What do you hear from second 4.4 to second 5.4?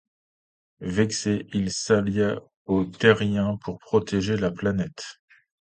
planète.